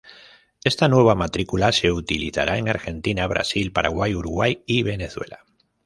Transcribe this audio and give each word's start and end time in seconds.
Esta 0.63 0.87
nueva 0.87 1.13
matrícula 1.13 1.71
se 1.71 1.91
utilizará 1.91 2.57
en 2.57 2.67
Argentina, 2.67 3.27
Brasil, 3.27 3.71
Paraguay, 3.71 4.15
Uruguay 4.15 4.63
y 4.65 4.81
Venezuela. 4.81 5.45